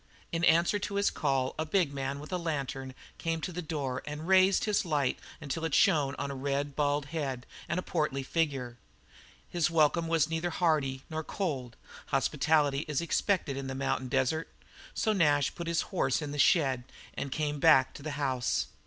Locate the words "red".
6.35-6.75